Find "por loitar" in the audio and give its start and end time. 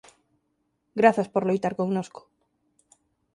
1.33-1.73